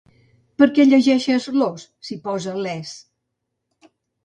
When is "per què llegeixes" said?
0.61-1.45